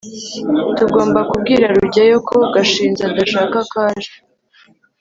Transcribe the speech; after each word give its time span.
tugomba 0.77 1.19
kubwira 1.29 1.65
rugeyo 1.77 2.17
ko 2.29 2.37
gashinzi 2.53 3.01
adashaka 3.09 3.57
ko 3.69 3.77
aje 3.87 4.13